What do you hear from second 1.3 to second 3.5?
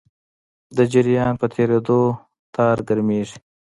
په تېرېدو تار ګرمېږي.